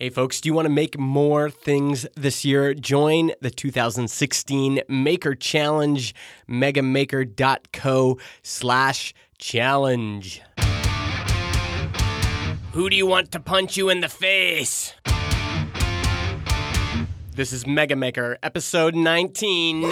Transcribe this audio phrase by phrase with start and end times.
[0.00, 2.72] Hey, folks, do you want to make more things this year?
[2.72, 6.14] Join the 2016 Maker Challenge,
[6.48, 10.40] megamaker.co slash challenge.
[12.72, 14.94] Who do you want to punch you in the face?
[17.34, 19.82] This is Mega Maker, episode 19.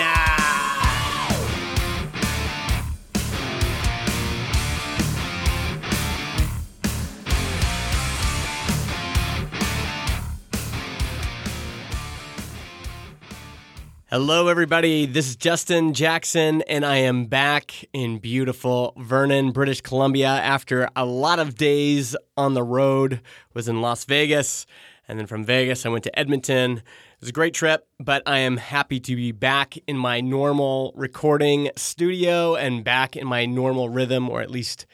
[14.11, 15.05] Hello, everybody.
[15.05, 21.05] This is Justin Jackson, and I am back in beautiful Vernon, British Columbia after a
[21.05, 23.21] lot of days on the road.
[23.53, 24.65] Was in Las Vegas,
[25.09, 26.79] and then from Vegas, I went to Edmonton.
[26.79, 26.85] It
[27.21, 31.69] was a great trip, but I am happy to be back in my normal recording
[31.77, 34.87] studio and back in my normal rhythm, or at least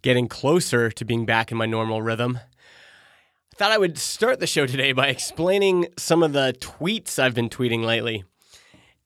[0.00, 2.38] getting closer to being back in my normal rhythm
[3.52, 7.32] I thought I would start the show today by explaining some of the tweets I've
[7.32, 8.24] been tweeting lately.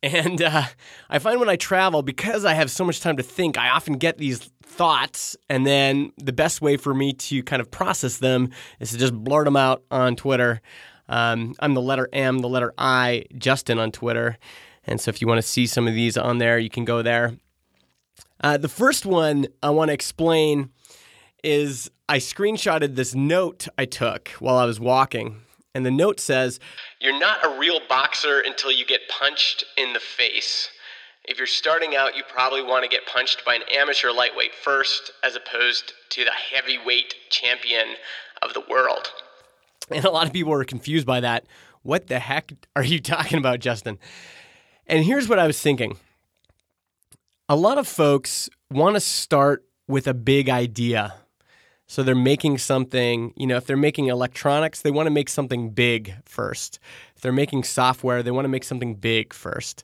[0.02, 0.62] And uh,
[1.10, 3.94] I find when I travel, because I have so much time to think, I often
[3.94, 5.36] get these thoughts.
[5.48, 9.14] And then the best way for me to kind of process them is to just
[9.14, 10.62] blurt them out on Twitter.
[11.08, 14.38] Um, I'm the letter M, the letter I, Justin on Twitter.
[14.84, 17.02] And so if you want to see some of these on there, you can go
[17.02, 17.36] there.
[18.42, 20.70] Uh, the first one I want to explain
[21.44, 25.42] is I screenshotted this note I took while I was walking.
[25.74, 26.58] And the note says,
[27.00, 30.68] You're not a real boxer until you get punched in the face.
[31.24, 35.12] If you're starting out, you probably want to get punched by an amateur lightweight first,
[35.22, 37.94] as opposed to the heavyweight champion
[38.42, 39.12] of the world.
[39.90, 41.46] And a lot of people were confused by that.
[41.82, 43.98] What the heck are you talking about, Justin?
[44.86, 45.98] And here's what I was thinking
[47.48, 51.14] a lot of folks want to start with a big idea
[51.90, 55.70] so they're making something, you know, if they're making electronics, they want to make something
[55.70, 56.78] big first.
[57.16, 59.82] If they're making software, they want to make something big first.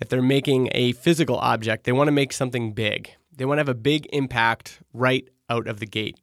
[0.00, 3.10] If they're making a physical object, they want to make something big.
[3.36, 6.18] They want to have a big impact right out of the gate.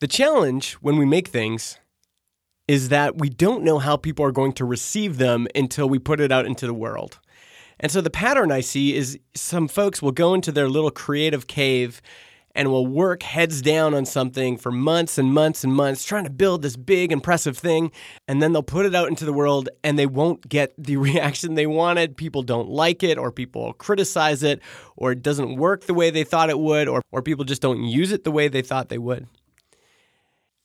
[0.00, 1.78] The challenge when we make things
[2.66, 6.18] is that we don't know how people are going to receive them until we put
[6.18, 7.20] it out into the world.
[7.78, 11.46] And so the pattern I see is some folks will go into their little creative
[11.46, 12.02] cave
[12.54, 16.30] and will work heads down on something for months and months and months, trying to
[16.30, 17.90] build this big, impressive thing.
[18.28, 21.54] And then they'll put it out into the world and they won't get the reaction
[21.54, 22.16] they wanted.
[22.16, 24.60] People don't like it, or people criticize it,
[24.96, 27.82] or it doesn't work the way they thought it would, or, or people just don't
[27.82, 29.26] use it the way they thought they would.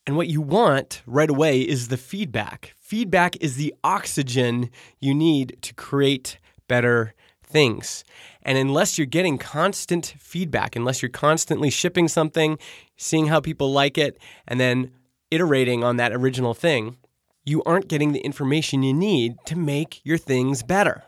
[0.05, 2.73] And what you want right away is the feedback.
[2.79, 4.69] Feedback is the oxygen
[5.01, 6.39] you need to create
[6.69, 8.05] better things.
[8.47, 12.57] And unless you're getting constant feedback, unless you're constantly shipping something,
[12.95, 14.91] seeing how people like it, and then
[15.29, 16.95] iterating on that original thing,
[17.43, 21.03] you aren't getting the information you need to make your things better.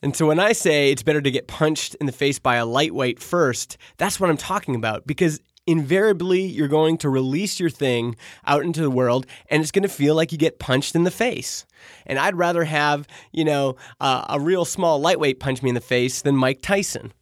[0.00, 2.66] And so when I say it's better to get punched in the face by a
[2.66, 8.16] lightweight first, that's what I'm talking about because invariably you're going to release your thing
[8.46, 11.10] out into the world and it's going to feel like you get punched in the
[11.10, 11.66] face.
[12.06, 15.80] And I'd rather have, you know, uh, a real small lightweight punch me in the
[15.80, 17.12] face than Mike Tyson.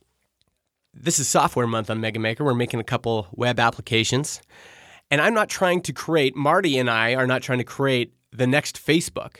[0.93, 2.45] This is software month on Mega Maker.
[2.45, 4.41] We're making a couple web applications.
[5.11, 8.47] And I'm not trying to create, Marty and I are not trying to create the
[8.47, 9.39] next Facebook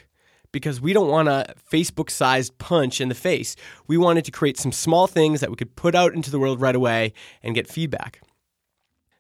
[0.53, 3.57] because we don't want a Facebook sized punch in the face.
[3.87, 6.61] We wanted to create some small things that we could put out into the world
[6.61, 7.13] right away
[7.43, 8.21] and get feedback.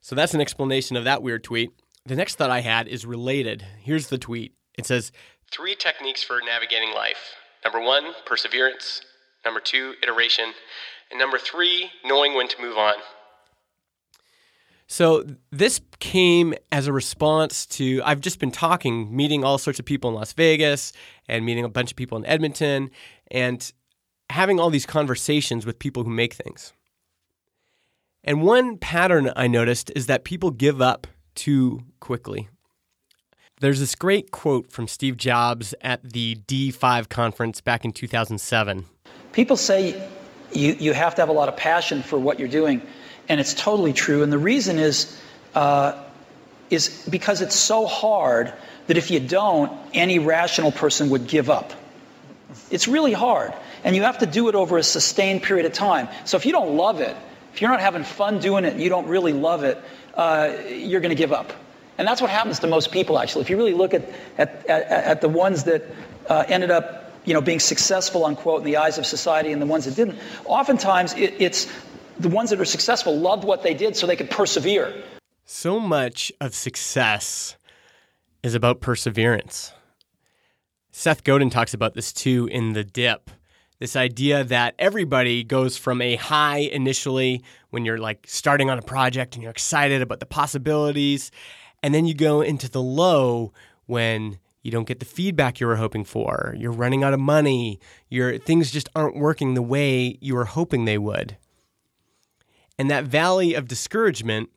[0.00, 1.70] So that's an explanation of that weird tweet.
[2.06, 3.64] The next thought I had is related.
[3.80, 5.12] Here's the tweet it says
[5.50, 7.34] Three techniques for navigating life.
[7.64, 9.02] Number one, perseverance.
[9.44, 10.52] Number two, iteration.
[11.10, 12.94] And number three, knowing when to move on.
[14.86, 19.84] So this came as a response to I've just been talking, meeting all sorts of
[19.84, 20.92] people in Las Vegas
[21.28, 22.90] and meeting a bunch of people in Edmonton
[23.30, 23.72] and
[24.30, 26.72] having all these conversations with people who make things.
[28.22, 32.48] And one pattern I noticed is that people give up too quickly.
[33.60, 38.86] There's this great quote from Steve Jobs at the D5 conference back in 2007.
[39.32, 40.02] People say
[40.52, 42.82] you, you have to have a lot of passion for what you're doing,
[43.28, 44.22] and it's totally true.
[44.22, 45.16] And the reason is,
[45.54, 46.02] uh,
[46.70, 48.52] is because it's so hard
[48.86, 51.72] that if you don't, any rational person would give up.
[52.70, 53.52] It's really hard,
[53.84, 56.08] and you have to do it over a sustained period of time.
[56.24, 57.16] So if you don't love it,
[57.52, 59.82] if you're not having fun doing it, you don't really love it,
[60.14, 61.52] uh, you're going to give up.
[61.98, 63.42] And that's what happens to most people, actually.
[63.42, 64.08] If you really look at,
[64.38, 65.84] at, at, at the ones that
[66.28, 69.66] uh, ended up you know, being successful, unquote, in the eyes of society and the
[69.66, 71.70] ones that didn't, oftentimes it, it's
[72.18, 75.02] the ones that are successful loved what they did so they could persevere.
[75.44, 77.56] So much of success
[78.42, 79.72] is about perseverance.
[80.92, 83.30] Seth Godin talks about this too in The Dip.
[83.80, 88.82] This idea that everybody goes from a high initially when you're like starting on a
[88.82, 91.30] project and you're excited about the possibilities,
[91.82, 93.52] and then you go into the low
[93.86, 97.80] when you don't get the feedback you were hoping for, you're running out of money,
[98.10, 101.38] your things just aren't working the way you were hoping they would.
[102.78, 104.50] And that valley of discouragement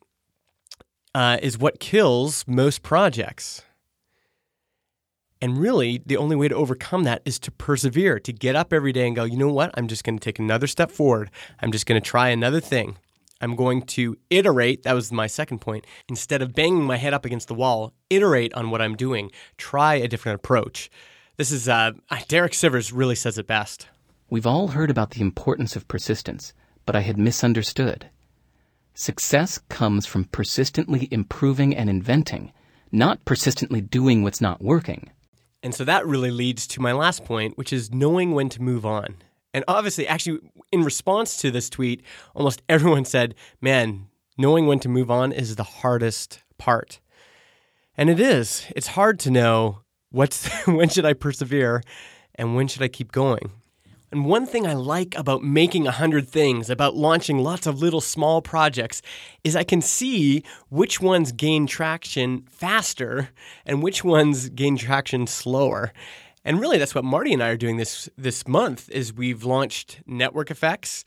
[1.16, 3.62] uh, is what kills most projects.
[5.44, 8.94] And really, the only way to overcome that is to persevere, to get up every
[8.94, 9.72] day and go, you know what?
[9.74, 11.30] I'm just going to take another step forward.
[11.60, 12.96] I'm just going to try another thing.
[13.42, 14.84] I'm going to iterate.
[14.84, 15.86] That was my second point.
[16.08, 19.32] Instead of banging my head up against the wall, iterate on what I'm doing.
[19.58, 20.90] Try a different approach.
[21.36, 21.92] This is uh,
[22.30, 23.90] Derek Sivers really says it best.
[24.30, 26.54] We've all heard about the importance of persistence,
[26.86, 28.10] but I had misunderstood.
[28.94, 32.54] Success comes from persistently improving and inventing,
[32.94, 35.10] not persistently doing what's not working.
[35.64, 38.86] And so that really leads to my last point, which is knowing when to move
[38.86, 39.16] on.
[39.54, 40.40] And obviously, actually,
[40.72, 42.04] in response to this tweet,
[42.36, 44.08] almost everyone said, man,
[44.38, 47.00] knowing when to move on is the hardest part.
[47.96, 48.66] And it is.
[48.76, 49.80] It's hard to know
[50.12, 51.82] what's when should I persevere
[52.36, 53.52] and when should I keep going.
[54.14, 58.00] And one thing I like about making a hundred things, about launching lots of little
[58.00, 59.02] small projects,
[59.44, 63.30] is I can see which ones gain traction faster
[63.66, 65.92] and which ones gain traction slower.
[66.46, 68.88] And really, that's what Marty and I are doing this this month.
[68.92, 71.06] Is we've launched Network Effects,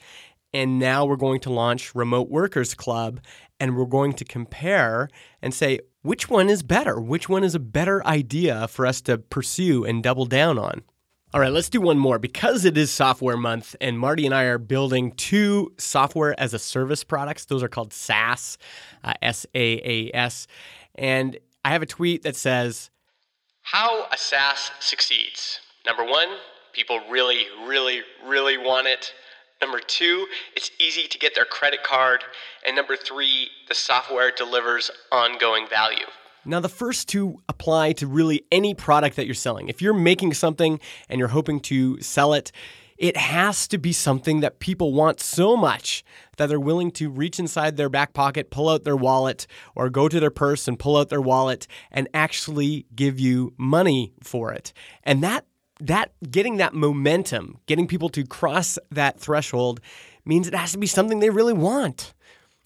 [0.52, 3.20] and now we're going to launch Remote Workers Club,
[3.61, 5.09] and we're going to compare
[5.41, 9.17] and say which one is better, which one is a better idea for us to
[9.17, 10.82] pursue and double down on.
[11.34, 12.19] All right, let's do one more.
[12.19, 16.58] Because it is software month, and Marty and I are building two software as a
[16.58, 17.46] service products.
[17.46, 18.58] Those are called SaaS,
[19.02, 20.46] uh, S A A S.
[20.94, 22.90] And I have a tweet that says,
[23.62, 25.61] How a SaaS succeeds.
[25.84, 26.28] Number one,
[26.73, 29.12] people really, really, really want it.
[29.61, 32.23] Number two, it's easy to get their credit card.
[32.67, 36.06] And number three, the software delivers ongoing value.
[36.46, 39.69] Now, the first two apply to really any product that you're selling.
[39.69, 42.52] If you're making something and you're hoping to sell it,
[42.98, 46.02] it has to be something that people want so much
[46.38, 50.08] that they're willing to reach inside their back pocket, pull out their wallet, or go
[50.08, 54.72] to their purse and pull out their wallet and actually give you money for it.
[55.02, 55.44] And that
[55.78, 59.81] that getting that momentum, getting people to cross that threshold
[60.25, 62.14] means it has to be something they really want.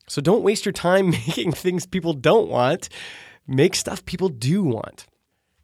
[0.06, 2.88] So don't waste your time making things people don't want
[3.50, 5.06] make stuff people do want.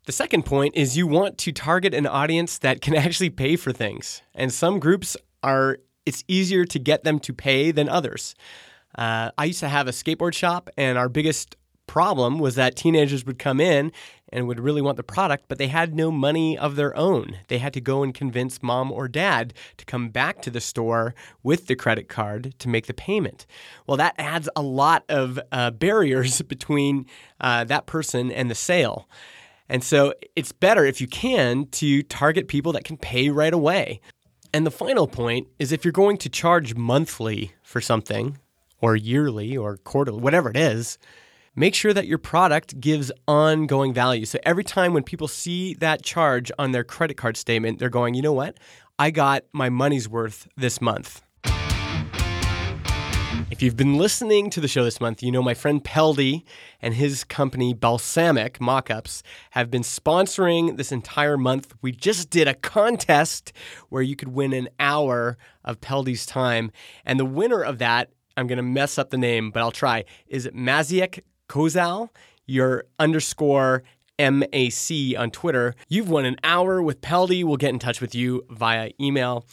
[0.06, 3.72] The second point is you want to target an audience that can actually pay for
[3.72, 4.22] things.
[4.34, 8.34] And some groups are, it's easier to get them to pay than others.
[8.98, 11.56] Uh, I used to have a skateboard shop, and our biggest
[11.86, 13.92] problem was that teenagers would come in
[14.32, 17.38] and would really want the product, but they had no money of their own.
[17.48, 21.14] They had to go and convince mom or dad to come back to the store
[21.42, 23.46] with the credit card to make the payment.
[23.86, 27.06] Well, that adds a lot of uh, barriers between
[27.40, 29.08] uh, that person and the sale.
[29.68, 34.00] And so it's better if you can to target people that can pay right away.
[34.52, 38.38] And the final point is if you're going to charge monthly for something,
[38.80, 40.98] or yearly, or quarterly, whatever it is,
[41.56, 44.26] make sure that your product gives ongoing value.
[44.26, 48.14] So every time when people see that charge on their credit card statement, they're going,
[48.14, 48.58] you know what?
[48.98, 51.22] I got my money's worth this month.
[53.48, 56.42] If you've been listening to the show this month, you know my friend Peldi
[56.82, 61.72] and his company Balsamiq Mockups have been sponsoring this entire month.
[61.80, 63.52] We just did a contest
[63.88, 66.70] where you could win an hour of Peldi's time.
[67.04, 70.04] And the winner of that, I'm going to mess up the name, but I'll try,
[70.26, 72.10] is Maciek Kozal,
[72.46, 73.82] your underscore
[74.18, 75.74] MAC on Twitter.
[75.88, 77.44] You've won an hour with Peldi.
[77.44, 79.44] We'll get in touch with you via email.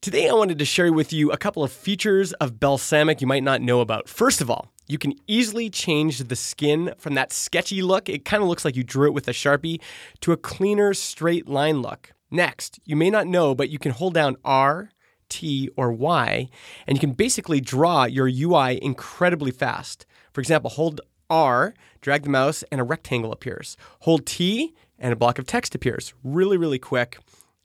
[0.00, 3.42] Today, I wanted to share with you a couple of features of Balsamiq you might
[3.42, 4.08] not know about.
[4.08, 8.42] First of all, you can easily change the skin from that sketchy look, it kind
[8.42, 9.80] of looks like you drew it with a Sharpie,
[10.20, 12.12] to a cleaner, straight line look.
[12.30, 14.90] Next, you may not know, but you can hold down R,
[15.30, 16.48] T, or Y,
[16.86, 20.04] and you can basically draw your UI incredibly fast.
[20.34, 21.00] For example, hold
[21.34, 23.76] R, drag the mouse, and a rectangle appears.
[24.00, 26.14] Hold T, and a block of text appears.
[26.22, 27.18] Really, really quick.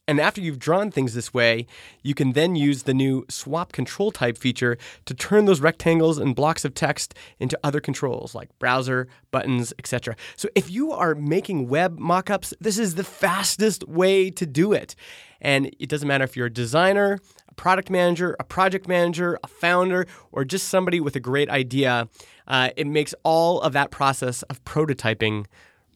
[0.07, 1.67] And after you've drawn things this way,
[2.01, 6.35] you can then use the new swap control type feature to turn those rectangles and
[6.35, 10.15] blocks of text into other controls like browser, buttons, etc.
[10.35, 14.95] So if you are making web mockups, this is the fastest way to do it.
[15.41, 17.19] And it doesn't matter if you're a designer,
[17.59, 22.07] product manager, a project manager, a founder, or just somebody with a great idea.
[22.47, 25.45] Uh, it makes all of that process of prototyping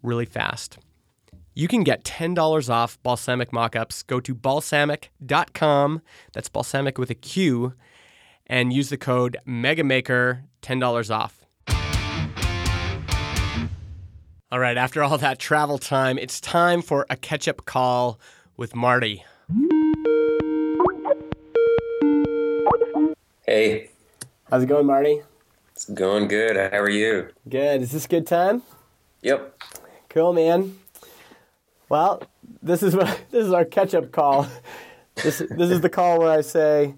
[0.02, 0.78] really fast.
[1.54, 4.06] You can get $10 off Balsamiq mockups.
[4.06, 6.02] Go to Balsamiq.com,
[6.34, 7.74] That's Balsamiq with a Q
[8.46, 11.46] and use the code MEGAMAKER $10 off.
[14.52, 18.20] All right, after all that travel time, it's time for a catch up call
[18.58, 19.24] with Marty.
[23.54, 23.92] Hey,
[24.50, 25.22] How's it going, Marty?
[25.74, 26.58] it's going good.
[26.58, 27.30] How are you?
[27.48, 27.84] Good.
[27.84, 28.64] Is this a good time?
[29.22, 29.62] Yep.
[30.10, 30.80] Cool, man.
[31.88, 32.24] Well,
[32.64, 34.48] this is what this is our catch-up call.
[35.14, 36.96] This this is the call where I say,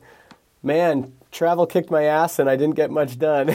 [0.64, 3.48] "Man, travel kicked my ass and I didn't get much done."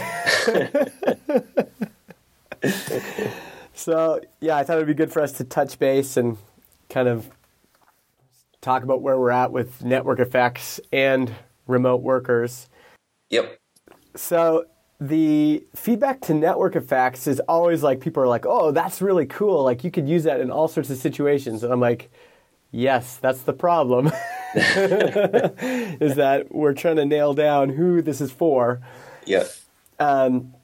[3.73, 6.37] so, yeah, I thought it'd be good for us to touch base and
[6.90, 7.30] kind of
[8.61, 11.35] talk about where we're at with network effects and
[11.66, 12.66] remote workers.
[13.30, 13.58] Yep.
[14.16, 14.66] So
[15.00, 19.64] the feedback to network effects is always like people are like, "Oh, that's really cool.
[19.64, 22.10] Like you could use that in all sorts of situations." And I'm like,
[22.70, 24.12] "Yes, that's the problem."
[24.54, 28.80] is that we're trying to nail down who this is for.
[29.26, 29.49] Yep.
[30.00, 30.54] Um,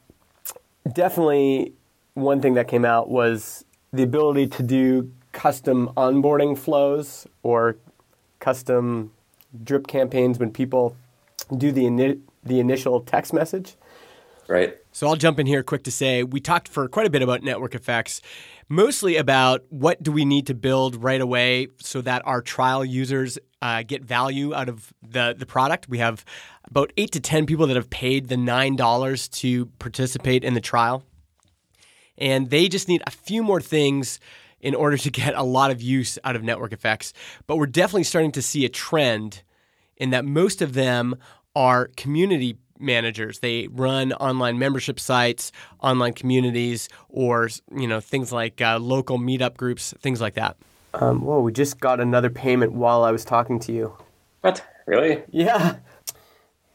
[0.92, 1.72] definitely,
[2.14, 7.76] one thing that came out was the ability to do custom onboarding flows or
[8.40, 9.12] custom
[9.62, 10.96] drip campaigns when people
[11.56, 13.76] do the ini- the initial text message.
[14.48, 14.76] Right.
[14.92, 17.42] So I'll jump in here quick to say we talked for quite a bit about
[17.42, 18.20] network effects,
[18.68, 23.38] mostly about what do we need to build right away so that our trial users
[23.60, 25.88] uh, get value out of the the product.
[25.88, 26.24] We have
[26.64, 30.60] about eight to ten people that have paid the nine dollars to participate in the
[30.60, 31.02] trial,
[32.16, 34.20] and they just need a few more things
[34.60, 37.12] in order to get a lot of use out of network effects.
[37.46, 39.42] But we're definitely starting to see a trend
[39.96, 41.16] in that most of them
[41.56, 43.40] are community managers.
[43.40, 49.56] They run online membership sites, online communities, or you know things like uh, local meetup
[49.56, 50.56] groups, things like that.
[50.94, 53.96] Um, whoa, we just got another payment while I was talking to you.
[54.42, 54.64] What?
[54.86, 55.22] Really?
[55.30, 55.76] Yeah.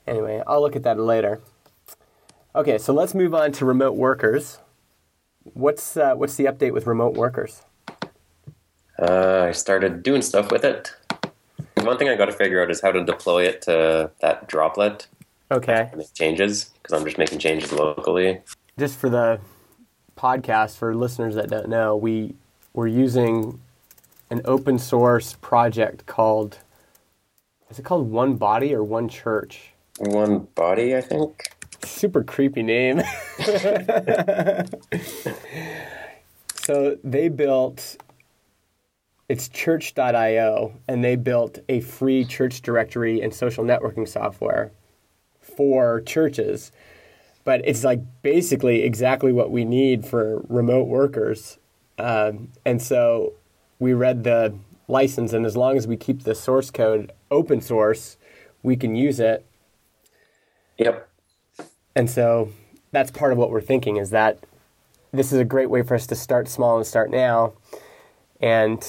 [0.05, 1.39] Anyway, I'll look at that later.
[2.53, 4.59] Okay, so let's move on to remote workers.
[5.53, 7.61] What's uh, what's the update with remote workers?
[8.99, 10.91] Uh, I started doing stuff with it.
[11.85, 15.07] One thing I got to figure out is how to deploy it to that droplet
[15.51, 18.39] Okay, and make changes because I'm just making changes locally.
[18.79, 19.39] just for the
[20.17, 22.35] podcast for listeners that don't know, we
[22.73, 23.59] we're using
[24.29, 26.59] an open source project called
[27.69, 29.71] is it called OneBody or One Church?
[29.99, 31.49] OneBody, I think.
[31.83, 33.01] super creepy name.
[36.63, 37.97] so they built
[39.31, 44.73] it's church.io and they built a free church directory and social networking software
[45.39, 46.73] for churches.
[47.45, 51.59] But it's like basically exactly what we need for remote workers.
[51.97, 53.31] Um, and so
[53.79, 54.53] we read the
[54.89, 58.17] license, and as long as we keep the source code open source,
[58.63, 59.45] we can use it.
[60.77, 61.07] Yep.
[61.95, 62.51] And so
[62.91, 64.39] that's part of what we're thinking is that
[65.13, 67.53] this is a great way for us to start small and start now.
[68.41, 68.83] And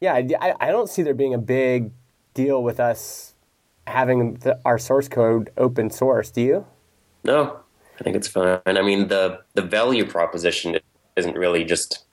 [0.00, 1.92] yeah, I, I don't see there being a big
[2.34, 3.34] deal with us
[3.86, 6.30] having the, our source code open source.
[6.30, 6.66] Do you?
[7.24, 7.58] No,
[8.00, 8.60] I think it's fine.
[8.66, 10.78] I mean, the the value proposition
[11.16, 12.04] isn't really just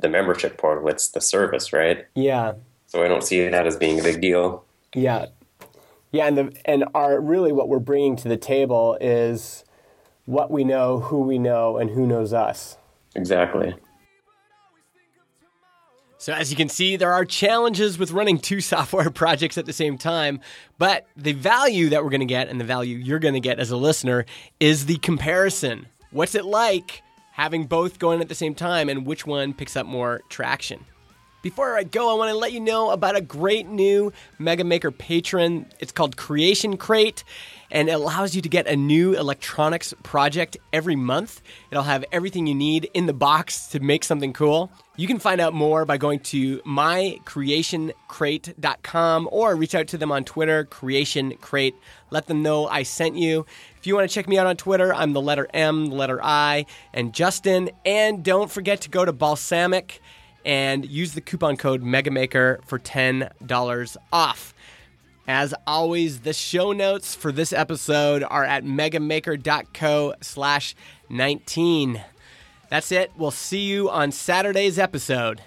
[0.00, 2.06] the membership portal; it's the service, right?
[2.14, 2.54] Yeah,
[2.86, 4.64] So I don't see that as being a big deal.
[4.94, 5.26] yeah,
[6.12, 6.26] yeah.
[6.26, 9.64] And the and our really what we're bringing to the table is
[10.24, 12.76] what we know, who we know, and who knows us.
[13.14, 13.74] Exactly.
[16.26, 19.72] So, as you can see, there are challenges with running two software projects at the
[19.72, 20.40] same time,
[20.76, 23.60] but the value that we're going to get and the value you're going to get
[23.60, 24.26] as a listener
[24.58, 25.86] is the comparison.
[26.10, 29.86] What's it like having both going at the same time and which one picks up
[29.86, 30.84] more traction?
[31.46, 34.90] Before I go, I want to let you know about a great new Mega Maker
[34.90, 35.66] patron.
[35.78, 37.22] It's called Creation Crate,
[37.70, 41.40] and it allows you to get a new electronics project every month.
[41.70, 44.72] It'll have everything you need in the box to make something cool.
[44.96, 50.24] You can find out more by going to mycreationcrate.com or reach out to them on
[50.24, 51.76] Twitter, Creation Crate.
[52.10, 53.46] Let them know I sent you.
[53.78, 56.18] If you want to check me out on Twitter, I'm the letter M, the letter
[56.20, 57.70] I, and Justin.
[57.84, 60.00] And don't forget to go to Balsamiq
[60.46, 64.54] and use the coupon code MEGAMAKER for $10 off.
[65.28, 70.76] As always, the show notes for this episode are at megamaker.co slash
[71.10, 72.00] 19.
[72.70, 73.10] That's it.
[73.16, 75.42] We'll see you on Saturday's episode.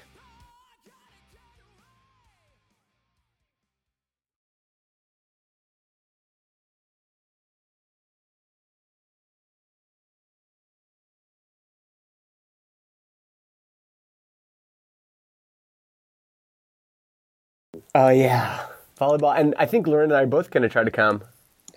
[17.96, 18.65] Oh yeah,
[19.00, 21.24] volleyball, and I think Lauren and I are both going to try to come.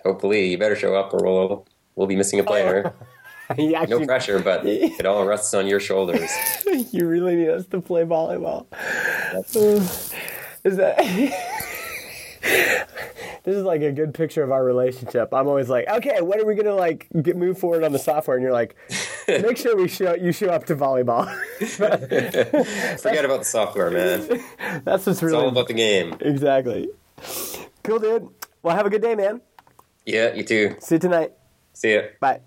[0.03, 1.65] Hopefully, you better show up, or we'll
[1.95, 2.93] we'll be missing a player.
[2.99, 3.05] Oh.
[3.57, 6.31] You No pressure, but it all rests on your shoulders.
[6.91, 8.65] you really need us to play volleyball.
[10.63, 10.97] Is that?
[12.41, 15.33] this is like a good picture of our relationship.
[15.33, 18.37] I'm always like, okay, when are we gonna like get move forward on the software?
[18.37, 18.75] And you're like,
[19.27, 21.25] make sure we show you show up to volleyball.
[22.99, 24.43] Forget about the software, man.
[24.83, 26.15] That's what's all about the game.
[26.19, 26.89] exactly.
[27.83, 28.29] Cool, dude.
[28.61, 29.41] Well, have a good day, man.
[30.05, 30.75] Yeah, you too.
[30.79, 31.33] See you tonight.
[31.73, 32.01] See ya.
[32.19, 32.41] Bye.